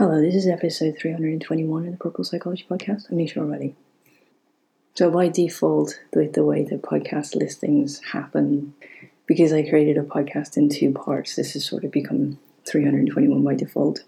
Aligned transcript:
Hello, 0.00 0.18
this 0.18 0.34
is 0.34 0.46
episode 0.46 0.96
321 0.98 1.84
of 1.84 1.90
the 1.92 1.98
Purple 1.98 2.24
Psychology 2.24 2.64
Podcast. 2.66 3.10
I'm 3.10 3.18
Nisha 3.18 3.36
already. 3.36 3.76
So, 4.94 5.10
by 5.10 5.28
default, 5.28 6.00
with 6.14 6.32
the 6.32 6.42
way 6.42 6.64
the 6.64 6.76
podcast 6.76 7.36
listings 7.36 8.00
happen, 8.02 8.72
because 9.26 9.52
I 9.52 9.68
created 9.68 9.98
a 9.98 10.02
podcast 10.02 10.56
in 10.56 10.70
two 10.70 10.90
parts, 10.92 11.36
this 11.36 11.52
has 11.52 11.66
sort 11.66 11.84
of 11.84 11.90
become 11.90 12.38
321 12.66 13.44
by 13.44 13.54
default. 13.54 14.04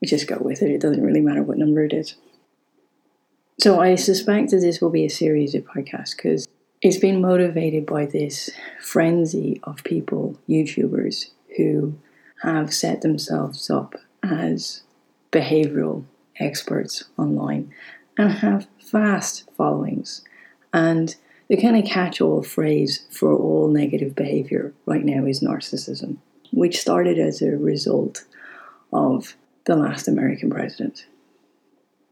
We 0.00 0.06
just 0.06 0.28
go 0.28 0.38
with 0.38 0.62
it, 0.62 0.70
it 0.70 0.80
doesn't 0.80 1.02
really 1.02 1.22
matter 1.22 1.42
what 1.42 1.58
number 1.58 1.82
it 1.82 1.92
is. 1.92 2.14
So, 3.58 3.80
I 3.80 3.96
suspect 3.96 4.52
that 4.52 4.58
this 4.58 4.80
will 4.80 4.90
be 4.90 5.06
a 5.06 5.10
series 5.10 5.56
of 5.56 5.64
podcasts 5.64 6.16
because 6.16 6.46
it's 6.82 6.98
been 6.98 7.20
motivated 7.20 7.84
by 7.84 8.06
this 8.06 8.48
frenzy 8.80 9.58
of 9.64 9.82
people, 9.82 10.38
YouTubers, 10.48 11.30
who 11.56 11.98
have 12.42 12.72
set 12.72 13.00
themselves 13.00 13.68
up 13.70 13.96
as 14.22 14.84
behavioral 15.32 16.04
experts 16.38 17.04
online 17.18 17.72
and 18.18 18.30
have 18.30 18.66
vast 18.90 19.50
followings. 19.56 20.24
And 20.72 21.14
the 21.48 21.60
kind 21.60 21.76
of 21.76 21.84
catch 21.84 22.20
all 22.20 22.42
phrase 22.42 23.06
for 23.10 23.34
all 23.34 23.68
negative 23.68 24.14
behavior 24.14 24.72
right 24.84 25.04
now 25.04 25.24
is 25.24 25.42
narcissism, 25.42 26.16
which 26.52 26.78
started 26.78 27.18
as 27.18 27.40
a 27.40 27.56
result 27.56 28.24
of 28.92 29.36
the 29.64 29.76
last 29.76 30.08
American 30.08 30.50
president. 30.50 31.06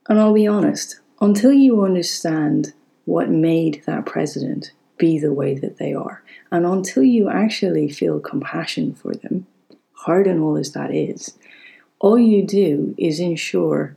And 0.09 0.21
I'll 0.21 0.35
be 0.35 0.47
honest, 0.47 1.01
until 1.21 1.53
you 1.53 1.85
understand 1.85 2.75
what 3.07 3.29
made 3.29 3.83
that 3.87 4.07
president 4.07 4.73
be 4.99 5.19
the 5.19 5.33
way 5.33 5.55
that 5.59 5.79
they 5.79 5.95
are, 5.95 6.23
and 6.51 6.65
until 6.65 7.03
you 7.03 7.29
actually 7.29 7.91
feel 7.91 8.21
compassion 8.21 8.95
for 8.95 9.15
them, 9.15 9.47
hard 9.93 10.27
and 10.27 10.41
all 10.41 10.57
as 10.57 10.73
that 10.73 10.95
is, 10.95 11.37
all 12.01 12.19
you 12.19 12.47
do 12.47 12.95
is 12.99 13.21
ensure 13.21 13.97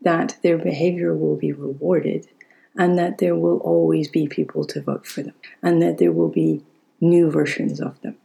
that 0.00 0.36
their 0.42 0.58
behavior 0.58 1.14
will 1.14 1.36
be 1.36 1.52
rewarded 1.52 2.26
and 2.76 2.98
that 2.98 3.18
there 3.18 3.36
will 3.36 3.58
always 3.58 4.08
be 4.08 4.26
people 4.26 4.64
to 4.64 4.80
vote 4.80 5.06
for 5.06 5.22
them 5.22 5.34
and 5.62 5.82
that 5.82 5.98
there 5.98 6.12
will 6.12 6.28
be 6.28 6.62
new 7.00 7.30
versions 7.30 7.80
of 7.80 8.00
them. 8.00 8.16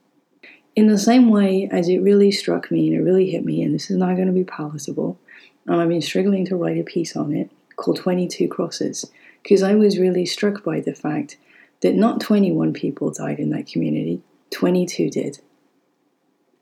In 0.76 0.88
the 0.88 0.98
same 0.98 1.30
way 1.30 1.68
as 1.72 1.90
it 1.90 1.98
really 2.00 2.32
struck 2.32 2.70
me 2.70 2.88
and 2.88 2.96
it 2.96 3.02
really 3.02 3.32
hit 3.32 3.44
me, 3.44 3.64
and 3.64 3.74
this 3.74 3.90
is 3.90 3.98
not 3.98 4.16
going 4.16 4.28
to 4.28 4.34
be 4.34 4.44
palatable, 4.44 5.20
and 5.66 5.82
I've 5.82 5.90
been 5.90 6.04
struggling 6.04 6.46
to 6.46 6.56
write 6.56 6.78
a 6.78 6.84
piece 6.84 7.16
on 7.16 7.34
it 7.34 7.50
called 7.76 7.98
22 7.98 8.48
Crosses, 8.48 9.10
because 9.42 9.64
I 9.64 9.74
was 9.74 9.98
really 9.98 10.26
struck 10.26 10.64
by 10.64 10.80
the 10.80 10.94
fact 10.94 11.38
that 11.82 11.96
not 11.96 12.22
21 12.22 12.74
people 12.74 13.12
died 13.12 13.40
in 13.40 13.50
that 13.50 13.66
community, 13.66 14.22
22 14.52 15.10
did. 15.10 15.40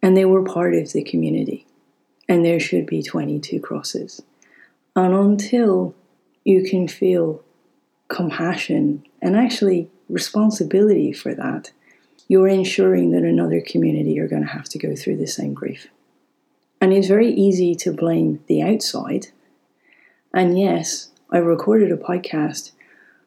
And 0.02 0.16
they 0.16 0.26
were 0.26 0.44
part 0.44 0.76
of 0.76 0.94
the 0.94 1.04
community 1.04 1.68
and 2.28 2.44
there 2.44 2.60
should 2.60 2.86
be 2.86 3.04
22 3.04 3.60
crosses. 3.60 4.22
And 4.96 5.14
until 5.14 5.96
you 6.44 6.64
can 6.64 6.88
feel 6.88 7.44
compassion 8.08 9.06
and 9.22 9.36
actually 9.36 9.90
responsibility 10.10 11.12
for 11.12 11.34
that, 11.36 11.72
you're 12.28 12.48
ensuring 12.48 13.12
that 13.12 13.24
another 13.24 13.62
community 13.62 14.20
are 14.20 14.28
going 14.28 14.42
to 14.42 14.50
have 14.50 14.70
to 14.70 14.80
go 14.80 14.96
through 14.96 15.18
the 15.18 15.28
same 15.28 15.54
grief. 15.54 15.88
And 16.82 16.94
it's 16.94 17.08
very 17.08 17.32
easy 17.32 17.76
to 17.76 17.92
blame 17.92 18.44
the 18.48 18.62
outside. 18.62 19.28
And 20.34 20.58
yes, 20.58 21.10
I 21.32 21.38
recorded 21.38 21.92
a 21.92 21.98
podcast 21.98 22.72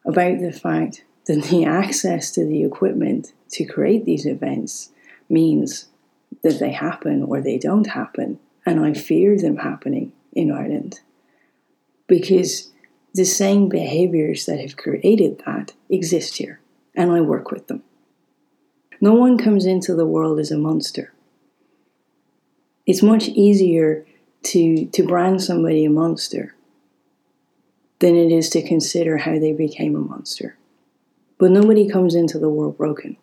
about 0.05 0.41
the 0.41 0.53
fact 0.53 1.05
that 1.27 1.45
the 1.45 1.65
access 1.67 2.31
to 2.33 2.45
the 2.45 2.65
equipment 2.65 3.33
to 3.51 3.65
create 3.65 4.05
these 4.05 4.27
events 4.27 4.91
means 5.29 5.87
that 6.43 6.59
they 6.59 6.73
happen 6.73 7.23
or 7.23 7.41
they 7.41 7.59
don't 7.59 7.87
happen 7.87 8.39
and 8.69 8.81
I 8.81 8.93
fear 8.93 9.37
them 9.39 9.57
happening 9.57 10.13
in 10.33 10.53
Ireland 10.53 11.01
because 12.07 12.71
the 13.15 13.25
same 13.25 13.71
behaviors 13.71 14.45
that 14.45 14.61
have 14.61 14.77
created 14.77 15.43
that 15.47 15.73
exist 15.89 16.37
here, 16.37 16.61
and 16.95 17.11
I 17.11 17.23
work 17.23 17.51
with 17.51 17.67
them. 17.67 17.83
No 19.01 19.15
one 19.15 19.39
comes 19.39 19.65
into 19.65 19.95
the 19.95 20.07
world 20.07 20.39
as 20.39 20.51
a 20.51 20.59
monster. 20.59 21.15
It's 22.85 23.03
much 23.03 23.29
easier 23.29 24.07
to, 24.45 24.85
to 24.87 25.07
brand 25.07 25.43
somebody 25.43 25.87
a 25.87 25.91
monster 25.91 26.55
than 28.01 28.15
it 28.17 28.31
is 28.31 28.51
to 28.51 28.63
consider 28.63 29.17
how 29.17 29.39
they 29.39 29.53
became 29.53 29.97
a 29.97 30.01
monster. 30.01 30.57
But 31.39 31.53
nobody 31.53 31.89
comes 31.89 32.15
into 32.15 32.39
the 32.39 32.51
world 32.51 32.77
broken. 32.77 33.17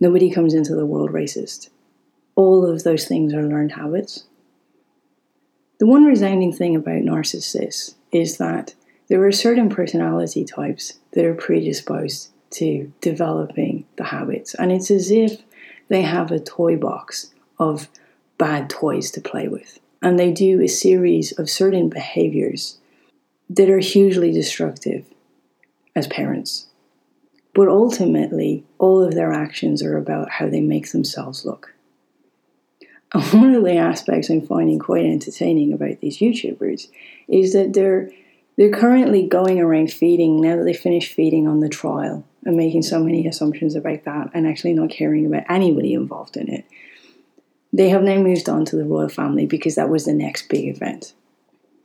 Nobody 0.00 0.30
comes 0.30 0.52
into 0.52 0.74
the 0.74 0.86
world 0.86 1.10
racist. 1.10 1.68
All 2.34 2.66
of 2.68 2.82
those 2.82 3.06
things 3.06 3.32
are 3.32 3.42
learned 3.42 3.72
habits. 3.72 4.24
The 5.78 5.86
one 5.86 6.04
resounding 6.04 6.52
thing 6.52 6.76
about 6.76 7.02
narcissists 7.02 7.94
is 8.12 8.38
that 8.38 8.74
there 9.08 9.24
are 9.24 9.32
certain 9.32 9.68
personality 9.68 10.44
types 10.44 10.94
that 11.12 11.24
are 11.24 11.34
predisposed 11.34 12.30
to 12.52 12.92
developing 13.00 13.84
the 13.96 14.04
habits, 14.04 14.54
and 14.54 14.70
it's 14.70 14.90
as 14.90 15.10
if 15.10 15.42
they 15.88 16.02
have 16.02 16.30
a 16.30 16.38
toy 16.38 16.76
box 16.76 17.34
of 17.58 17.88
bad 18.38 18.70
toys 18.70 19.10
to 19.12 19.20
play 19.20 19.48
with. 19.48 19.80
And 20.00 20.18
they 20.18 20.32
do 20.32 20.60
a 20.60 20.68
series 20.68 21.32
of 21.32 21.50
certain 21.50 21.88
behaviors 21.88 22.78
that 23.50 23.70
are 23.70 23.78
hugely 23.78 24.32
destructive 24.32 25.06
as 25.96 26.06
parents. 26.06 26.66
But 27.54 27.68
ultimately, 27.68 28.64
all 28.78 29.02
of 29.02 29.14
their 29.14 29.32
actions 29.32 29.82
are 29.82 29.96
about 29.96 30.30
how 30.30 30.48
they 30.48 30.60
make 30.60 30.90
themselves 30.92 31.44
look. 31.44 31.74
one 33.32 33.54
of 33.54 33.62
the 33.62 33.76
aspects 33.76 34.28
I'm 34.28 34.44
finding 34.44 34.80
quite 34.80 35.04
entertaining 35.04 35.72
about 35.72 36.00
these 36.00 36.18
YouTubers 36.18 36.88
is 37.28 37.52
that 37.52 37.72
they're 37.72 38.10
they're 38.56 38.72
currently 38.72 39.26
going 39.26 39.60
around 39.60 39.92
feeding 39.92 40.40
now 40.40 40.56
that 40.56 40.64
they 40.64 40.72
finished 40.72 41.12
feeding 41.12 41.48
on 41.48 41.60
the 41.60 41.68
trial 41.68 42.24
and 42.44 42.56
making 42.56 42.82
so 42.82 43.02
many 43.02 43.26
assumptions 43.26 43.74
about 43.74 44.04
that 44.04 44.30
and 44.32 44.46
actually 44.46 44.74
not 44.74 44.90
caring 44.90 45.26
about 45.26 45.44
anybody 45.48 45.92
involved 45.92 46.36
in 46.36 46.48
it. 46.48 46.64
They 47.72 47.88
have 47.88 48.02
now 48.02 48.18
moved 48.18 48.48
on 48.48 48.64
to 48.66 48.76
the 48.76 48.84
royal 48.84 49.08
family 49.08 49.46
because 49.46 49.74
that 49.74 49.88
was 49.88 50.04
the 50.04 50.14
next 50.14 50.48
big 50.48 50.68
event. 50.68 51.14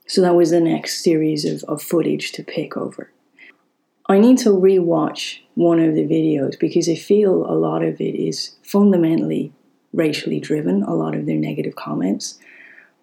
So 0.05 0.21
that 0.21 0.35
was 0.35 0.51
the 0.51 0.59
next 0.59 1.03
series 1.03 1.43
of, 1.43 1.63
of 1.63 1.81
footage 1.81 2.31
to 2.33 2.43
pick 2.43 2.77
over. 2.77 3.11
I 4.07 4.19
need 4.19 4.37
to 4.39 4.49
rewatch 4.49 5.39
one 5.55 5.79
of 5.79 5.95
the 5.95 6.05
videos 6.05 6.59
because 6.59 6.87
I 6.87 6.95
feel 6.95 7.45
a 7.49 7.53
lot 7.53 7.83
of 7.83 7.99
it 7.99 8.15
is 8.15 8.55
fundamentally 8.61 9.53
racially 9.93 10.39
driven, 10.39 10.83
a 10.83 10.93
lot 10.93 11.15
of 11.15 11.25
their 11.25 11.37
negative 11.37 11.75
comments. 11.75 12.39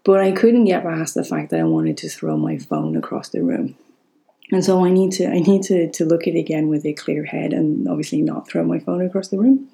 But 0.05 0.21
I 0.21 0.33
couldn't 0.33 0.67
get 0.67 0.85
past 0.85 1.15
the 1.15 1.25
fact 1.25 1.51
that 1.51 1.61
I 1.61 1.65
wanted 1.65 1.97
to 1.99 2.09
throw 2.09 2.37
my 2.37 2.59
phone 2.59 2.97
across 2.97 3.29
the 3.29 3.43
room. 3.43 3.77
And 4.53 4.65
so 4.65 4.85
I 4.85 4.91
need 4.91 5.11
to 5.13 5.27
I 5.27 5.41
need 5.41 5.65
to, 5.65 5.91
to 5.91 6.05
look 6.05 6.29
at 6.29 6.35
it 6.35 6.39
again 6.39 6.69
with 6.69 6.87
a 6.87 6.93
clear 6.93 7.25
head 7.25 7.53
and 7.53 7.89
obviously 7.89 8.23
not 8.23 8.49
throw 8.49 8.65
my 8.65 8.79
phone 8.79 9.05
across 9.05 9.29
the 9.29 9.39
room. 9.39 9.69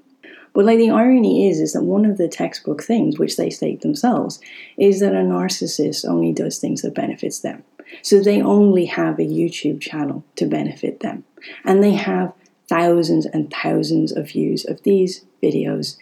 But 0.55 0.65
like 0.65 0.79
the 0.79 0.91
irony 0.91 1.49
is 1.49 1.61
is 1.61 1.75
that 1.75 1.83
one 1.83 2.05
of 2.07 2.19
the 2.19 2.29
textbook 2.29 2.83
things, 2.83 3.19
which 3.19 3.37
they 3.37 3.51
state 3.51 3.83
themselves, 3.83 4.41
is 4.79 5.01
that 5.01 5.15
a 5.15 5.19
narcissist 5.19 6.09
only 6.09 6.33
does 6.33 6.59
things 6.59 6.83
that 6.83 6.95
benefits 6.95 7.41
them. 7.41 7.63
So 8.01 8.21
they 8.21 8.41
only 8.41 8.87
have 8.87 9.19
a 9.19 9.27
YouTube 9.27 9.81
channel 9.81 10.25
to 10.37 10.47
benefit 10.47 11.01
them. 11.01 11.25
And 11.65 11.83
they 11.83 11.93
have 11.93 12.33
thousands 12.69 13.27
and 13.27 13.53
thousands 13.53 14.13
of 14.13 14.31
views 14.31 14.65
of 14.65 14.83
these 14.83 15.25
videos 15.43 15.99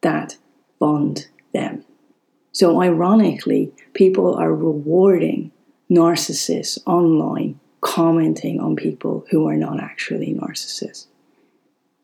that 0.00 0.36
bond 0.78 1.28
them. 1.52 1.84
So, 2.52 2.80
ironically, 2.80 3.72
people 3.92 4.34
are 4.34 4.54
rewarding 4.54 5.52
narcissists 5.90 6.78
online, 6.86 7.60
commenting 7.80 8.60
on 8.60 8.76
people 8.76 9.26
who 9.30 9.46
are 9.48 9.56
not 9.56 9.80
actually 9.80 10.34
narcissists. 10.34 11.06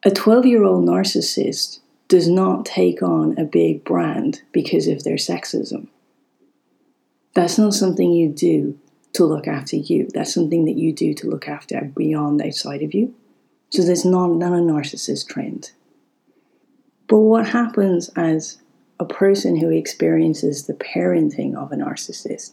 A 0.05 0.11
12 0.11 0.47
year 0.47 0.65
old 0.65 0.87
narcissist 0.87 1.81
does 2.09 2.29
not 2.29 2.67
take 2.67 3.03
on 3.03 3.39
a 3.39 3.45
big 3.45 3.85
brand 3.85 4.43
because 4.53 4.87
of 4.87 5.05
their 5.05 5.17
sexism. 5.17 5.89
That's 7.35 7.59
not 7.59 7.73
something 7.73 8.13
you 8.13 8.29
do 8.29 8.79
to 9.15 9.25
look 9.25 9.47
after 9.47 9.77
you. 9.77 10.09
That's 10.13 10.35
something 10.35 10.65
that 10.67 10.77
you 10.77 10.93
do 10.93 11.15
to 11.15 11.29
look 11.29 11.49
after 11.49 11.91
beyond 11.97 12.43
outside 12.43 12.83
of 12.83 12.95
you. 12.95 13.15
So 13.71 13.83
there's 13.83 14.05
not, 14.05 14.33
not 14.33 14.53
a 14.53 14.57
narcissist 14.57 15.29
trend. 15.29 15.71
But 17.09 17.19
what 17.19 17.49
happens 17.49 18.11
as 18.17 18.59
a 19.03 19.15
person 19.15 19.57
who 19.57 19.69
experiences 19.69 20.67
the 20.67 20.75
parenting 20.75 21.57
of 21.57 21.73
a 21.73 21.77
narcissist, 21.77 22.53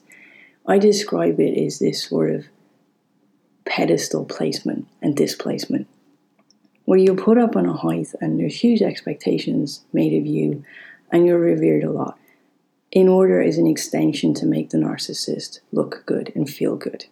I 0.66 0.80
describe 0.80 1.40
it 1.40 1.56
as 1.64 1.78
this 1.78 2.04
sort 2.04 2.32
of 2.32 2.46
pedestal 3.66 4.26
placement 4.26 4.88
and 5.00 5.16
displacement, 5.16 5.88
where 6.86 6.98
you're 6.98 7.16
put 7.16 7.38
up 7.38 7.56
on 7.56 7.68
a 7.68 7.74
height 7.74 8.10
and 8.20 8.40
there's 8.40 8.64
huge 8.64 8.82
expectations 8.82 9.86
made 9.94 10.20
of 10.20 10.26
you 10.26 10.66
and 11.12 11.28
you're 11.28 11.40
revered 11.40 11.84
a 11.84 11.92
lot 11.92 12.18
in 12.92 13.08
order 13.08 13.40
as 13.40 13.60
an 13.60 13.68
extension 13.68 14.34
to 14.34 14.48
make 14.48 14.72
the 14.72 14.78
narcissist 14.80 15.60
look 15.72 16.04
good 16.08 16.32
and 16.34 16.50
feel 16.50 16.76
good. 16.76 17.06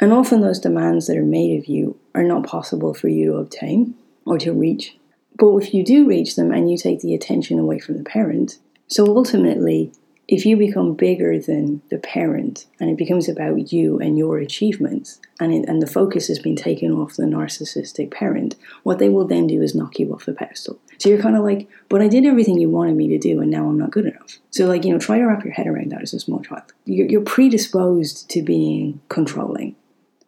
And 0.00 0.12
often 0.12 0.40
those 0.40 0.58
demands 0.58 1.06
that 1.06 1.16
are 1.16 1.24
made 1.24 1.56
of 1.56 1.66
you 1.66 1.96
are 2.16 2.24
not 2.24 2.46
possible 2.46 2.94
for 2.94 3.06
you 3.06 3.26
to 3.26 3.36
obtain 3.36 3.94
or 4.26 4.38
to 4.38 4.52
reach 4.52 4.96
but 5.40 5.56
if 5.56 5.72
you 5.72 5.82
do 5.82 6.06
reach 6.06 6.36
them 6.36 6.52
and 6.52 6.70
you 6.70 6.76
take 6.76 7.00
the 7.00 7.14
attention 7.14 7.58
away 7.58 7.78
from 7.78 7.96
the 7.96 8.04
parent, 8.04 8.58
so 8.88 9.06
ultimately, 9.06 9.90
if 10.28 10.44
you 10.44 10.56
become 10.56 10.94
bigger 10.94 11.38
than 11.40 11.80
the 11.90 11.98
parent 11.98 12.66
and 12.78 12.90
it 12.90 12.98
becomes 12.98 13.26
about 13.26 13.72
you 13.72 13.98
and 13.98 14.18
your 14.18 14.38
achievements 14.38 15.18
and, 15.40 15.52
it, 15.52 15.66
and 15.66 15.80
the 15.80 15.86
focus 15.86 16.28
has 16.28 16.38
been 16.38 16.54
taken 16.54 16.92
off 16.92 17.16
the 17.16 17.24
narcissistic 17.24 18.12
parent 18.12 18.54
what 18.84 18.98
they 19.00 19.08
will 19.08 19.26
then 19.26 19.48
do 19.48 19.60
is 19.62 19.74
knock 19.74 19.98
you 19.98 20.12
off 20.12 20.26
the 20.26 20.32
pedestal. 20.32 20.78
So 20.98 21.08
you're 21.08 21.22
kind 21.22 21.36
of 21.36 21.42
like 21.42 21.68
but 21.88 22.00
i 22.00 22.06
did 22.06 22.26
everything 22.26 22.60
you 22.60 22.70
wanted 22.70 22.94
me 22.94 23.08
to 23.08 23.18
do 23.18 23.40
and 23.40 23.50
now 23.50 23.66
i'm 23.66 23.78
not 23.78 23.90
good 23.90 24.06
enough. 24.06 24.38
So 24.50 24.66
like 24.66 24.84
you 24.84 24.92
know 24.92 25.00
try 25.00 25.18
to 25.18 25.24
wrap 25.24 25.44
your 25.44 25.54
head 25.54 25.66
around 25.66 25.90
that 25.90 26.02
as 26.02 26.14
a 26.14 26.20
small 26.20 26.42
child. 26.42 26.72
You're, 26.84 27.08
you're 27.08 27.22
predisposed 27.22 28.30
to 28.30 28.42
being 28.42 29.00
controlling 29.08 29.74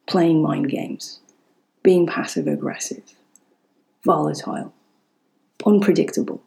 playing 0.06 0.42
mind 0.42 0.68
games 0.68 1.20
being 1.84 2.08
passive 2.08 2.48
aggressive 2.48 3.14
volatile 4.04 4.74
unpredictable 5.66 6.42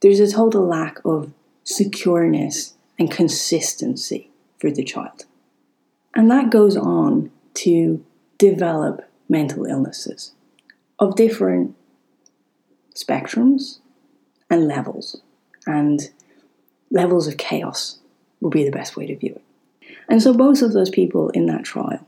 there's 0.00 0.20
a 0.20 0.30
total 0.30 0.66
lack 0.66 0.98
of 1.04 1.32
secureness 1.64 2.74
and 2.98 3.10
consistency 3.10 4.30
for 4.58 4.70
the 4.70 4.84
child. 4.84 5.24
And 6.14 6.30
that 6.30 6.50
goes 6.50 6.76
on 6.76 7.30
to 7.54 8.04
develop 8.38 9.08
mental 9.28 9.66
illnesses 9.66 10.32
of 10.98 11.16
different 11.16 11.74
spectrums 12.94 13.78
and 14.50 14.66
levels. 14.66 15.20
And 15.66 16.10
levels 16.90 17.26
of 17.26 17.36
chaos 17.36 17.98
would 18.40 18.52
be 18.52 18.64
the 18.64 18.70
best 18.70 18.96
way 18.96 19.06
to 19.06 19.16
view 19.16 19.34
it. 19.34 19.92
And 20.08 20.22
so 20.22 20.32
both 20.32 20.62
of 20.62 20.72
those 20.72 20.90
people 20.90 21.28
in 21.30 21.46
that 21.46 21.64
trial 21.64 22.06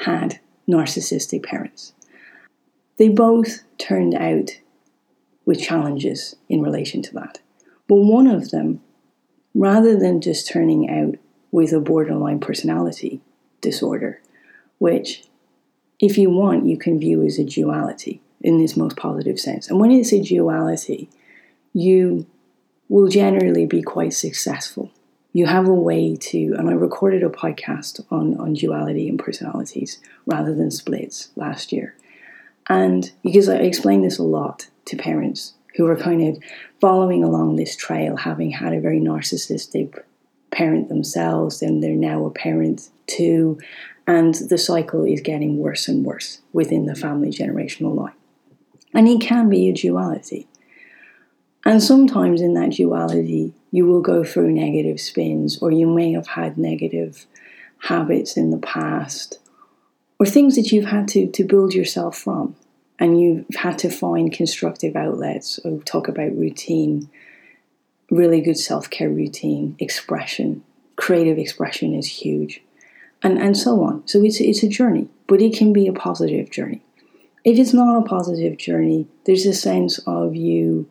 had 0.00 0.38
narcissistic 0.68 1.44
parents. 1.44 1.94
They 2.96 3.08
both 3.08 3.62
turned 3.78 4.14
out 4.14 4.50
with 5.48 5.58
challenges 5.58 6.36
in 6.50 6.60
relation 6.60 7.00
to 7.00 7.14
that. 7.14 7.40
But 7.88 7.96
one 7.96 8.26
of 8.26 8.50
them 8.50 8.82
rather 9.54 9.98
than 9.98 10.20
just 10.20 10.46
turning 10.46 10.90
out 10.90 11.14
with 11.50 11.72
a 11.72 11.80
borderline 11.80 12.38
personality 12.38 13.22
disorder, 13.62 14.20
which, 14.76 15.24
if 16.00 16.18
you 16.18 16.28
want, 16.28 16.66
you 16.66 16.76
can 16.76 17.00
view 17.00 17.24
as 17.24 17.38
a 17.38 17.44
duality 17.44 18.20
in 18.42 18.58
this 18.58 18.76
most 18.76 18.98
positive 18.98 19.40
sense. 19.40 19.70
And 19.70 19.80
when 19.80 19.90
it's 19.90 20.12
a 20.12 20.20
duality, 20.20 21.08
you 21.72 22.26
will 22.90 23.08
generally 23.08 23.64
be 23.64 23.80
quite 23.80 24.12
successful. 24.12 24.90
You 25.32 25.46
have 25.46 25.66
a 25.66 25.72
way 25.72 26.14
to, 26.14 26.56
and 26.58 26.68
I 26.68 26.74
recorded 26.74 27.22
a 27.22 27.30
podcast 27.30 28.04
on, 28.10 28.38
on 28.38 28.52
duality 28.52 29.08
and 29.08 29.18
personalities 29.18 29.98
rather 30.26 30.54
than 30.54 30.70
splits 30.70 31.30
last 31.36 31.72
year. 31.72 31.94
And 32.68 33.10
because 33.24 33.48
I 33.48 33.56
explain 33.56 34.02
this 34.02 34.18
a 34.18 34.22
lot 34.22 34.68
to 34.88 34.96
parents 34.96 35.54
who 35.76 35.86
are 35.86 35.96
kind 35.96 36.22
of 36.28 36.42
following 36.80 37.22
along 37.22 37.56
this 37.56 37.76
trail, 37.76 38.16
having 38.16 38.50
had 38.50 38.72
a 38.72 38.80
very 38.80 39.00
narcissistic 39.00 40.02
parent 40.50 40.88
themselves, 40.88 41.62
and 41.62 41.82
they're 41.82 41.92
now 41.92 42.24
a 42.24 42.30
parent 42.30 42.90
too, 43.06 43.58
and 44.06 44.34
the 44.34 44.58
cycle 44.58 45.04
is 45.04 45.20
getting 45.20 45.58
worse 45.58 45.86
and 45.86 46.04
worse 46.04 46.40
within 46.52 46.86
the 46.86 46.94
family 46.94 47.30
generational 47.30 47.94
line. 47.94 48.14
And 48.94 49.06
it 49.06 49.20
can 49.20 49.48
be 49.48 49.68
a 49.68 49.72
duality. 49.72 50.48
And 51.64 51.82
sometimes 51.82 52.40
in 52.40 52.54
that 52.54 52.72
duality, 52.72 53.52
you 53.70 53.86
will 53.86 54.00
go 54.00 54.24
through 54.24 54.52
negative 54.52 54.98
spins, 55.00 55.58
or 55.60 55.70
you 55.70 55.86
may 55.86 56.12
have 56.12 56.28
had 56.28 56.56
negative 56.56 57.26
habits 57.80 58.36
in 58.36 58.50
the 58.50 58.58
past, 58.58 59.38
or 60.18 60.26
things 60.26 60.56
that 60.56 60.72
you've 60.72 60.86
had 60.86 61.06
to, 61.08 61.30
to 61.30 61.44
build 61.44 61.74
yourself 61.74 62.16
from 62.16 62.56
and 62.98 63.20
you've 63.20 63.46
had 63.54 63.78
to 63.78 63.90
find 63.90 64.32
constructive 64.32 64.96
outlets 64.96 65.58
or 65.64 65.78
talk 65.82 66.08
about 66.08 66.36
routine, 66.36 67.08
really 68.10 68.40
good 68.40 68.58
self 68.58 68.90
care 68.90 69.10
routine, 69.10 69.76
expression, 69.78 70.64
creative 70.96 71.38
expression 71.38 71.94
is 71.94 72.06
huge, 72.06 72.60
and, 73.22 73.38
and 73.38 73.56
so 73.56 73.82
on. 73.82 74.06
So 74.06 74.22
it's, 74.22 74.40
it's 74.40 74.62
a 74.62 74.68
journey, 74.68 75.08
but 75.26 75.40
it 75.40 75.56
can 75.56 75.72
be 75.72 75.86
a 75.86 75.92
positive 75.92 76.50
journey. 76.50 76.82
If 77.44 77.58
it's 77.58 77.72
not 77.72 77.98
a 77.98 78.08
positive 78.08 78.58
journey, 78.58 79.06
there's 79.24 79.46
a 79.46 79.54
sense 79.54 79.98
of 80.06 80.34
you 80.34 80.88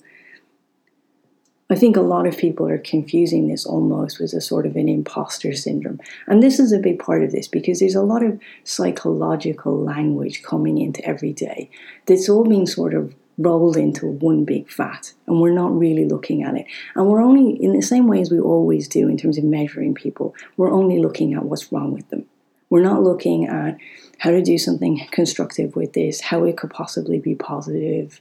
I 1.69 1.75
think 1.75 1.97
a 1.97 2.01
lot 2.01 2.25
of 2.25 2.37
people 2.37 2.67
are 2.67 2.77
confusing 2.77 3.47
this 3.47 3.65
almost 3.65 4.19
with 4.19 4.31
a 4.33 4.39
sort 4.39 4.65
of 4.65 4.77
an 4.77 4.87
imposter 4.87 5.53
syndrome. 5.53 5.99
And 6.25 6.41
this 6.41 6.59
is 6.59 6.71
a 6.71 6.79
big 6.79 6.99
part 6.99 7.23
of 7.23 7.31
this 7.31 7.47
because 7.47 7.79
there's 7.79 7.95
a 7.95 8.01
lot 8.01 8.23
of 8.23 8.39
psychological 8.63 9.77
language 9.77 10.43
coming 10.43 10.77
into 10.77 11.05
every 11.05 11.33
day 11.33 11.69
that's 12.05 12.29
all 12.29 12.45
being 12.45 12.67
sort 12.67 12.93
of 12.93 13.13
rolled 13.37 13.75
into 13.75 14.07
one 14.07 14.45
big 14.45 14.69
fat 14.69 15.13
and 15.27 15.41
we're 15.41 15.53
not 15.53 15.77
really 15.77 16.05
looking 16.05 16.41
at 16.41 16.55
it. 16.55 16.65
And 16.95 17.07
we're 17.07 17.21
only, 17.21 17.51
in 17.61 17.73
the 17.73 17.81
same 17.81 18.07
way 18.07 18.21
as 18.21 18.31
we 18.31 18.39
always 18.39 18.87
do 18.87 19.09
in 19.09 19.17
terms 19.17 19.37
of 19.37 19.43
measuring 19.43 19.93
people, 19.93 20.35
we're 20.55 20.71
only 20.71 20.99
looking 20.99 21.33
at 21.33 21.43
what's 21.43 21.71
wrong 21.71 21.91
with 21.91 22.09
them. 22.09 22.25
We're 22.69 22.81
not 22.81 23.03
looking 23.03 23.45
at 23.45 23.77
how 24.19 24.31
to 24.31 24.41
do 24.41 24.57
something 24.57 25.05
constructive 25.11 25.75
with 25.75 25.93
this, 25.93 26.21
how 26.21 26.45
it 26.45 26.57
could 26.57 26.71
possibly 26.71 27.19
be 27.19 27.35
positive, 27.35 28.19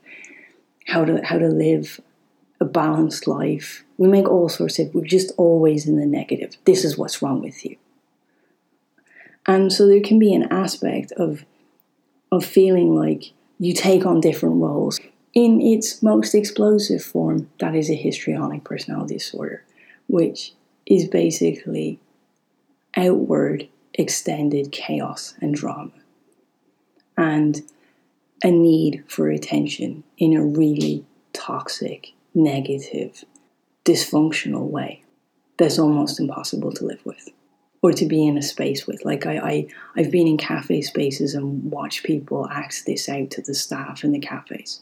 how 0.87 1.05
to 1.05 1.25
how 1.25 1.39
to 1.39 1.49
live 1.49 2.01
a 2.61 2.65
balanced 2.65 3.27
life. 3.27 3.85
We 3.99 4.09
make 4.09 4.29
all 4.29 4.49
sorts 4.49 4.79
of, 4.79 4.95
we're 4.95 5.05
just 5.05 5.33
always 5.37 5.87
in 5.87 5.97
the 5.97 6.07
negative. 6.07 6.57
This 6.65 6.85
is 6.85 6.97
what's 6.97 7.23
wrong 7.23 7.43
with 7.43 7.65
you. 7.65 7.77
And 9.47 9.73
so 9.73 9.87
there 9.87 10.01
can 10.01 10.19
be 10.19 10.35
an 10.35 10.45
aspect 10.51 11.13
of, 11.13 11.45
of 12.33 12.45
feeling 12.45 12.95
like 12.95 13.33
you 13.59 13.73
take 13.73 14.05
on 14.05 14.21
different 14.21 14.57
roles. 14.57 15.01
In 15.35 15.61
its 15.61 16.03
most 16.03 16.35
explosive 16.35 17.03
form, 17.03 17.51
that 17.61 17.75
is 17.75 17.91
a 17.91 17.95
histrionic 17.95 18.65
personality 18.65 19.15
disorder, 19.15 19.65
which 20.09 20.55
is 20.87 21.07
basically 21.07 22.01
outward 22.97 23.69
extended 23.95 24.73
chaos 24.73 25.35
and 25.41 25.55
drama 25.55 25.93
and 27.17 27.63
a 28.43 28.51
need 28.51 29.05
for 29.09 29.29
attention 29.29 30.05
in 30.19 30.35
a 30.35 30.45
really 30.45 31.05
toxic 31.33 32.13
negative, 32.37 33.25
dysfunctional 33.85 34.69
way 34.69 35.03
that's 35.59 35.79
almost 35.79 36.21
impossible 36.21 36.71
to 36.71 36.85
live 36.85 37.05
with 37.05 37.31
or 37.83 37.93
to 37.93 38.07
be 38.07 38.27
in 38.27 38.37
a 38.37 38.43
space 38.43 38.87
with. 38.87 39.05
Like 39.05 39.27
I, 39.27 39.39
I 39.39 39.69
I've 39.97 40.11
been 40.11 40.27
in 40.27 40.37
cafe 40.37 40.83
spaces 40.83 41.35
and 41.35 41.71
watched 41.71 42.05
people 42.05 42.49
act 42.51 42.85
this 42.87 43.09
out 43.09 43.31
to 43.33 43.43
the 43.43 43.55
staff 43.55 44.05
in 44.05 44.13
the 44.13 44.19
cafes. 44.19 44.81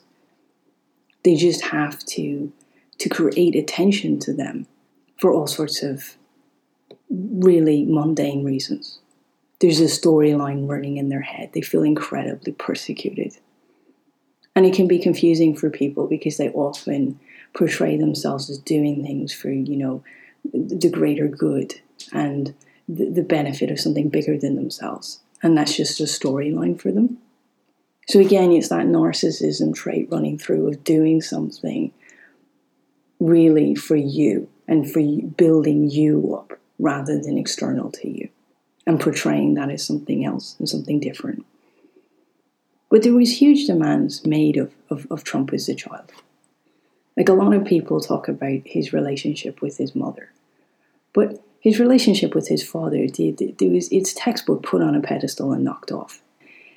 They 1.23 1.37
just 1.37 1.65
have 1.67 1.99
to 2.07 2.53
to 2.99 3.09
create 3.09 3.57
attention 3.57 4.19
to 4.21 4.33
them 4.33 4.67
for 5.19 5.33
all 5.33 5.47
sorts 5.47 5.83
of 5.83 6.17
really 7.11 7.85
mundane 7.85 8.45
reasons. 8.45 9.01
There's 9.61 9.81
a 9.81 9.85
storyline 9.85 10.69
running 10.69 10.97
in 10.97 11.09
their 11.09 11.23
head. 11.23 11.51
They 11.53 11.61
feel 11.61 11.83
incredibly 11.83 12.53
persecuted. 12.53 13.37
And 14.57 14.67
it 14.67 14.75
can 14.75 14.87
be 14.87 14.99
confusing 14.99 15.57
for 15.57 15.71
people 15.71 16.07
because 16.07 16.37
they 16.37 16.51
often 16.51 17.19
portray 17.55 17.97
themselves 17.97 18.51
as 18.51 18.59
doing 18.59 19.03
things 19.03 19.33
for, 19.33 19.51
you 19.51 19.77
know, 19.77 20.05
the 20.53 20.91
greater 20.91 21.29
good 21.29 21.81
and 22.13 22.55
the, 22.89 23.09
the 23.09 23.23
benefit 23.23 23.71
of 23.71 23.81
something 23.81 24.09
bigger 24.09 24.37
than 24.37 24.57
themselves. 24.57 25.21
And 25.43 25.57
that's 25.57 25.77
just 25.77 26.01
a 26.01 26.05
storyline 26.05 26.81
for 26.81 26.91
them. 26.91 27.19
So 28.09 28.21
again, 28.21 28.53
it's 28.53 28.69
that 28.69 28.87
narcissism 28.87 29.75
trait 29.75 30.09
running 30.11 30.39
through 30.39 30.69
of 30.69 30.85
doing 30.85 31.23
something 31.23 31.93
really 33.19 33.75
for 33.75 33.97
you 33.97 34.49
and 34.69 34.91
for 34.91 35.01
building 35.37 35.89
you 35.91 36.35
up 36.35 36.59
rather 36.79 37.19
than 37.19 37.39
external 37.39 37.91
to 37.93 38.09
you 38.09 38.29
and 38.87 39.01
portraying 39.01 39.55
that 39.55 39.71
as 39.71 39.87
something 39.87 40.25
else 40.25 40.57
and 40.59 40.69
something 40.69 41.01
different. 41.01 41.47
But 42.91 43.03
there 43.03 43.15
was 43.15 43.41
huge 43.41 43.67
demands 43.67 44.27
made 44.27 44.57
of, 44.57 44.73
of, 44.91 45.07
of 45.11 45.25
Trump 45.25 45.53
as 45.53 45.69
a 45.69 45.75
child. 45.75 46.13
Like 47.17 47.29
a 47.29 47.35
lot 47.35 47.55
of 47.55 47.65
people 47.65 48.01
talk 48.01 48.29
about 48.29 48.63
his 48.65 48.93
relationship 48.93 49.63
with 49.63 49.79
his 49.79 49.95
mother, 49.95 50.31
but 51.13 51.43
his 51.61 51.79
relationship 51.79 52.35
with 52.35 52.49
his 52.49 52.63
father, 52.63 52.99
its 53.09 54.15
textbook 54.15 54.63
put 54.63 54.83
on 54.83 54.95
a 54.95 55.01
pedestal 55.01 55.53
and 55.53 55.65
knocked 55.65 55.93
off. 55.93 56.21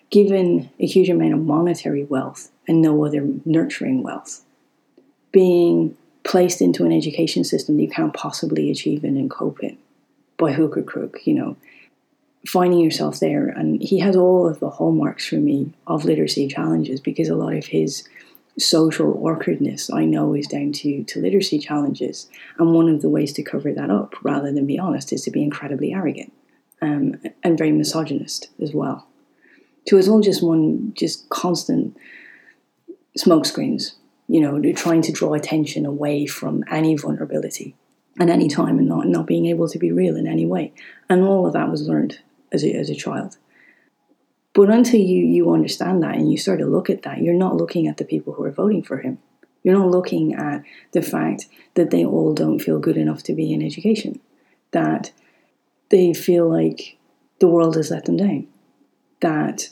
Given 0.10 0.70
a 0.79 0.86
huge 0.86 1.10
amount 1.10 1.34
of 1.34 1.39
monetary 1.39 2.06
wealth 2.06 2.50
and 2.67 2.82
no 2.82 3.03
other 3.03 3.27
nurturing 3.44 4.03
wealth, 4.03 4.46
being 5.34 5.98
placed 6.24 6.62
into 6.62 6.86
an 6.86 6.91
education 6.91 7.44
system 7.44 7.75
that 7.75 7.84
you 7.84 7.89
can't 7.89 8.13
possibly 8.13 8.72
achieve 8.72 9.03
in 9.03 9.17
and 9.17 9.29
cope 9.29 9.62
in 9.62 9.77
by 10.38 10.53
hook 10.53 10.77
or 10.77 10.84
crook, 10.84 11.25
you 11.25 11.34
know, 11.34 11.58
finding 12.46 12.79
yourself 12.79 13.20
there. 13.20 13.48
And 13.48 13.82
he 13.82 14.00
has 14.00 14.15
all 14.15 14.48
of 14.48 14.60
the 14.60 14.70
hallmarks 14.70 15.27
for 15.27 15.36
me 15.36 15.74
of 15.88 16.06
literacy 16.06 16.48
challenges 16.48 17.01
because 17.01 17.27
a 17.27 17.36
lot 17.36 17.53
of 17.53 17.65
his 17.65 18.08
social 18.60 19.14
awkwardness 19.26 19.92
I 19.92 20.06
know 20.06 20.34
is 20.34 20.48
down 20.48 20.72
to, 20.74 21.04
to 21.04 21.22
literacy 21.22 21.60
challenges. 21.60 22.30
And 22.58 22.74
one 22.74 22.90
of 22.90 23.02
the 23.02 23.10
ways 23.10 23.34
to 23.34 23.44
cover 23.44 23.72
that 23.74 23.90
up, 23.90 24.16
rather 24.24 24.52
than 24.52 24.66
be 24.66 24.80
honest, 24.80 25.14
is 25.14 25.24
to 25.24 25.32
be 25.32 25.44
incredibly 25.44 25.94
arrogant 25.94 26.34
um, 26.82 27.16
and 27.44 27.58
very 27.58 27.72
misogynist 27.72 28.50
as 28.62 28.74
well. 28.74 29.08
So 29.88 29.98
it's 29.98 30.08
all 30.08 30.22
just 30.22 30.44
one, 30.44 30.94
just 30.96 31.30
constant 31.30 31.96
smokescreens, 33.18 33.94
you 34.28 34.42
know, 34.42 34.74
trying 34.74 35.02
to 35.04 35.12
draw 35.12 35.34
attention 35.34 35.86
away 35.86 36.26
from 36.26 36.64
any 36.70 36.96
vulnerability 36.96 37.76
at 38.20 38.30
any 38.30 38.48
time 38.48 38.80
and 38.80 38.88
not, 38.88 39.08
not 39.08 39.28
being 39.28 39.46
able 39.46 39.70
to 39.70 39.80
be 39.80 39.92
real 39.92 40.16
in 40.16 40.28
any 40.28 40.46
way. 40.46 40.74
And 41.10 41.24
all 41.24 41.46
of 41.46 41.54
that 41.54 41.70
was 41.70 41.88
learned 41.88 42.20
as 42.52 42.64
a, 42.64 42.74
as 42.74 42.90
a 42.90 42.96
child. 42.96 43.38
But 44.58 44.72
until 44.72 45.00
you, 45.00 45.24
you 45.24 45.54
understand 45.54 46.02
that 46.02 46.16
and 46.16 46.32
you 46.32 46.36
start 46.40 46.58
to 46.62 46.66
look 46.66 46.90
at 46.90 47.04
that, 47.04 47.22
you're 47.22 47.36
not 47.36 47.58
looking 47.58 47.86
at 47.86 47.98
the 47.98 48.04
people 48.04 48.34
who 48.34 48.44
are 48.44 48.52
voting 48.52 48.82
for 48.82 48.98
him. 48.98 49.20
You're 49.62 49.78
not 49.78 49.92
looking 49.92 50.34
at 50.34 50.64
the 50.94 51.04
fact 51.04 51.46
that 51.76 51.92
they 51.92 52.04
all 52.04 52.34
don't 52.34 52.58
feel 52.58 52.80
good 52.80 52.98
enough 52.98 53.22
to 53.24 53.36
be 53.36 53.54
in 53.54 53.62
education, 53.62 54.20
that 54.72 55.12
they 55.90 56.12
feel 56.12 56.50
like 56.50 56.98
the 57.40 57.48
world 57.48 57.76
has 57.76 57.92
let 57.92 58.06
them 58.06 58.18
down, 58.18 58.48
that, 59.20 59.70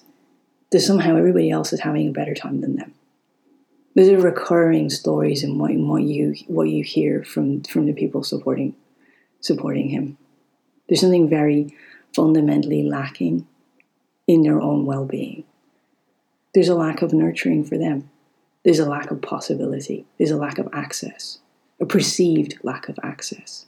somehow 0.77 1.15
everybody 1.15 1.49
else 1.49 1.71
is 1.71 1.79
having 1.79 2.07
a 2.07 2.11
better 2.11 2.35
time 2.35 2.59
than 2.59 2.75
them 2.75 2.93
there's 3.95 4.09
a 4.09 4.17
recurring 4.17 4.89
stories 4.89 5.41
in 5.41 5.57
what, 5.57 5.71
in 5.71 5.87
what 5.87 6.03
you 6.03 6.35
what 6.47 6.67
you 6.67 6.83
hear 6.83 7.23
from 7.23 7.63
from 7.63 7.85
the 7.85 7.93
people 7.93 8.23
supporting 8.23 8.75
supporting 9.39 9.87
him. 9.87 10.17
There's 10.87 10.99
something 10.99 11.29
very 11.29 11.73
fundamentally 12.13 12.83
lacking 12.83 13.47
in 14.27 14.41
their 14.41 14.61
own 14.61 14.85
well-being. 14.85 15.43
There's 16.53 16.69
a 16.69 16.75
lack 16.75 17.01
of 17.01 17.13
nurturing 17.13 17.63
for 17.63 17.77
them. 17.77 18.09
There's 18.63 18.79
a 18.79 18.89
lack 18.89 19.11
of 19.11 19.21
possibility. 19.21 20.05
There's 20.17 20.31
a 20.31 20.37
lack 20.37 20.57
of 20.57 20.69
access, 20.73 21.39
a 21.79 21.85
perceived 21.85 22.57
lack 22.63 22.89
of 22.89 22.97
access. 23.03 23.65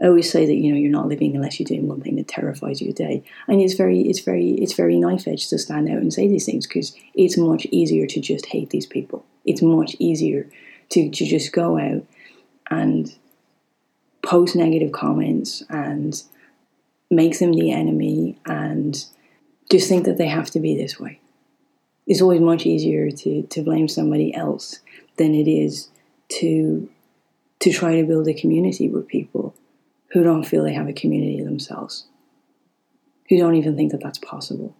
I 0.00 0.06
always 0.06 0.30
say 0.30 0.46
that 0.46 0.54
you 0.54 0.70
know 0.72 0.78
you're 0.78 0.90
not 0.90 1.08
living 1.08 1.34
unless 1.34 1.58
you're 1.58 1.66
doing 1.66 1.88
one 1.88 2.00
thing 2.00 2.16
that 2.16 2.28
terrifies 2.28 2.80
you 2.80 2.90
a 2.90 2.92
day, 2.92 3.24
and 3.48 3.60
it's 3.60 3.74
very 3.74 4.02
it's 4.02 4.20
very 4.20 4.50
it's 4.52 4.74
very 4.74 4.96
knife 4.96 5.26
edge 5.26 5.48
to 5.48 5.58
stand 5.58 5.88
out 5.88 5.96
and 5.96 6.12
say 6.12 6.28
these 6.28 6.46
things 6.46 6.66
because 6.66 6.94
it's 7.14 7.36
much 7.36 7.66
easier 7.72 8.06
to 8.06 8.20
just 8.20 8.46
hate 8.46 8.70
these 8.70 8.86
people. 8.86 9.24
It's 9.44 9.62
much 9.62 9.96
easier 9.98 10.46
to 10.90 11.10
to 11.10 11.24
just 11.26 11.52
go 11.52 11.78
out 11.78 12.04
and 12.70 13.12
post 14.22 14.54
negative 14.54 14.92
comments 14.92 15.64
and 15.68 16.22
make 17.10 17.38
them 17.38 17.52
the 17.52 17.72
enemy 17.72 18.38
and 18.46 19.04
just 19.70 19.88
think 19.88 20.04
that 20.06 20.16
they 20.16 20.28
have 20.28 20.50
to 20.52 20.60
be 20.60 20.76
this 20.76 20.98
way. 20.98 21.20
It's 22.06 22.22
always 22.22 22.40
much 22.40 22.64
easier 22.64 23.10
to 23.10 23.42
to 23.42 23.62
blame 23.62 23.88
somebody 23.88 24.34
else 24.34 24.80
than 25.16 25.34
it 25.34 25.48
is 25.48 25.88
to 26.40 26.88
to 27.60 27.72
try 27.72 27.96
to 28.00 28.06
build 28.06 28.28
a 28.28 28.34
community 28.34 28.88
with 28.88 29.08
people 29.08 29.54
who 30.12 30.22
don't 30.22 30.44
feel 30.44 30.64
they 30.64 30.72
have 30.72 30.88
a 30.88 30.92
community 30.92 31.42
themselves, 31.42 32.06
who 33.28 33.36
don't 33.36 33.56
even 33.56 33.76
think 33.76 33.92
that 33.92 34.02
that's 34.02 34.18
possible. 34.18 34.74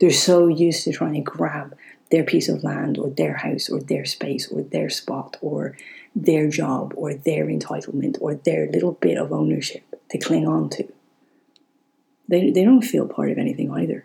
They're 0.00 0.10
so 0.10 0.48
used 0.48 0.84
to 0.84 0.92
trying 0.92 1.14
to 1.14 1.20
grab 1.20 1.76
their 2.10 2.24
piece 2.24 2.48
of 2.48 2.62
land 2.62 2.98
or 2.98 3.10
their 3.10 3.34
house 3.34 3.68
or 3.68 3.80
their 3.80 4.04
space 4.04 4.50
or 4.52 4.62
their 4.62 4.90
spot 4.90 5.36
or 5.40 5.76
their 6.14 6.48
job 6.48 6.92
or 6.96 7.14
their 7.14 7.46
entitlement 7.46 8.18
or 8.20 8.34
their 8.34 8.70
little 8.70 8.92
bit 8.92 9.16
of 9.16 9.32
ownership 9.32 9.82
to 10.10 10.18
cling 10.18 10.46
on 10.46 10.68
to. 10.70 10.92
They, 12.28 12.50
they 12.50 12.64
don't 12.64 12.82
feel 12.82 13.08
part 13.08 13.30
of 13.30 13.38
anything 13.38 13.70
either. 13.70 14.04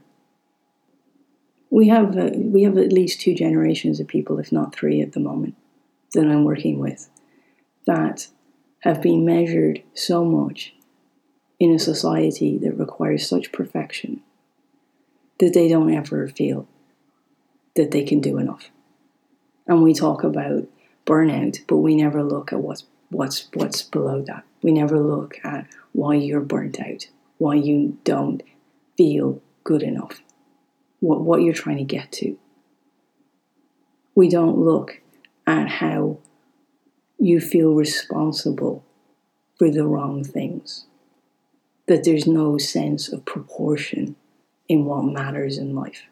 We 1.69 1.89
have, 1.89 2.17
uh, 2.17 2.31
we 2.33 2.63
have 2.63 2.77
at 2.77 2.93
least 2.93 3.21
two 3.21 3.36
generations 3.36 4.00
of 4.00 4.07
people, 4.07 4.39
if 4.39 4.51
not 4.51 4.74
three 4.74 5.01
at 5.01 5.12
the 5.12 5.19
moment, 5.19 5.55
that 6.13 6.25
I'm 6.25 6.43
working 6.43 6.79
with 6.79 7.09
that 7.86 8.27
have 8.81 9.01
been 9.01 9.25
measured 9.25 9.81
so 9.93 10.24
much 10.24 10.74
in 11.59 11.74
a 11.74 11.79
society 11.79 12.57
that 12.59 12.77
requires 12.77 13.27
such 13.27 13.51
perfection 13.51 14.21
that 15.39 15.53
they 15.53 15.67
don't 15.67 15.93
ever 15.93 16.27
feel 16.27 16.67
that 17.75 17.91
they 17.91 18.03
can 18.03 18.19
do 18.19 18.38
enough. 18.38 18.69
And 19.67 19.83
we 19.83 19.93
talk 19.93 20.24
about 20.24 20.67
burnout, 21.05 21.59
but 21.67 21.77
we 21.77 21.95
never 21.95 22.24
look 22.24 22.53
at 22.53 22.59
what's 22.59 22.86
what's 23.09 23.47
what's 23.53 23.81
below 23.81 24.21
that. 24.24 24.43
We 24.62 24.71
never 24.71 25.00
look 25.00 25.39
at 25.43 25.67
why 25.93 26.15
you're 26.15 26.41
burnt 26.41 26.79
out, 26.79 27.07
why 27.38 27.55
you 27.55 27.97
don't 28.03 28.43
feel 28.97 29.41
good 29.63 29.83
enough, 29.83 30.21
what 31.00 31.22
what 31.22 31.42
you're 31.42 31.54
trying 31.54 31.77
to 31.77 31.84
get 31.84 32.12
to. 32.13 32.38
We 34.16 34.30
don't 34.30 34.58
look 34.58 35.01
at 35.46 35.70
how 35.70 36.20
you 37.20 37.39
feel 37.39 37.74
responsible 37.74 38.84
for 39.58 39.70
the 39.70 39.86
wrong 39.86 40.24
things. 40.24 40.86
That 41.88 42.04
there's 42.04 42.27
no 42.27 42.58
sense 42.58 43.12
of 43.12 43.25
proportion 43.25 44.16
in 44.68 44.86
what 44.86 45.04
matters 45.04 45.58
in 45.58 45.74
life. 45.74 46.04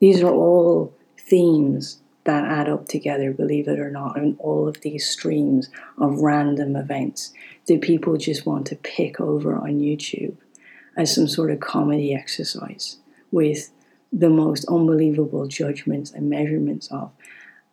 These 0.00 0.22
are 0.22 0.32
all 0.32 0.94
themes 1.18 2.00
that 2.24 2.44
add 2.44 2.68
up 2.68 2.88
together, 2.88 3.30
believe 3.32 3.68
it 3.68 3.78
or 3.78 3.90
not, 3.90 4.16
in 4.16 4.36
all 4.38 4.66
of 4.66 4.80
these 4.80 5.08
streams 5.08 5.70
of 5.98 6.20
random 6.20 6.74
events 6.74 7.32
that 7.66 7.80
people 7.80 8.16
just 8.16 8.44
want 8.44 8.66
to 8.66 8.76
pick 8.76 9.20
over 9.20 9.54
on 9.54 9.78
YouTube 9.78 10.36
as 10.96 11.14
some 11.14 11.28
sort 11.28 11.50
of 11.50 11.60
comedy 11.60 12.14
exercise 12.14 12.96
with 13.30 13.70
the 14.12 14.30
most 14.30 14.64
unbelievable 14.66 15.46
judgments 15.46 16.10
and 16.10 16.30
measurements 16.30 16.88
of. 16.88 17.10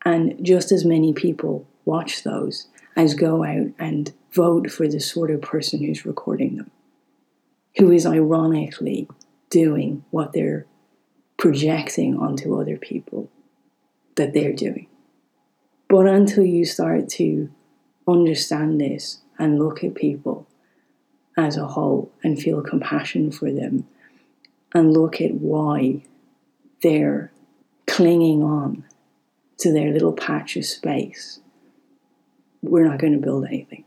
And 0.06 0.44
just 0.46 0.72
as 0.72 0.84
many 0.84 1.14
people 1.14 1.68
watch 1.86 2.24
those 2.24 2.68
as 2.96 3.14
go 3.14 3.44
out 3.44 3.68
and 3.80 4.14
vote 4.32 4.70
for 4.70 4.88
the 4.88 5.00
sort 5.00 5.32
of 5.32 5.42
person 5.42 5.84
who's 5.84 6.06
recording 6.06 6.58
them, 6.58 6.72
who 7.78 7.92
is 7.92 8.06
ironically 8.06 9.08
doing 9.50 10.04
what 10.12 10.34
they're 10.34 10.66
projecting 11.38 12.18
onto 12.18 12.60
other 12.60 12.78
people 12.78 13.30
that 14.16 14.34
they're 14.34 14.54
doing. 14.54 14.88
But 15.88 16.08
until 16.08 16.44
you 16.44 16.66
start 16.66 17.10
to 17.10 17.50
understand 18.08 18.82
this 18.82 19.20
and 19.38 19.60
look 19.60 19.84
at 19.84 19.96
people 19.96 20.48
as 21.38 21.58
a 21.58 21.68
whole 21.68 22.12
and 22.24 22.40
feel 22.40 22.62
compassion 22.62 23.32
for 23.32 23.52
them 23.52 23.88
and 24.74 24.94
look 24.94 25.22
at 25.22 25.36
why 25.36 26.04
they're 26.84 27.32
clinging 27.88 28.44
on 28.44 28.84
to 29.58 29.74
their 29.74 29.92
little 29.92 30.14
patch 30.14 30.56
of 30.56 30.66
space 30.66 31.40
we're 32.64 32.86
not 32.86 32.98
going 32.98 33.14
to 33.14 33.20
build 33.20 33.46
anything. 33.46 33.84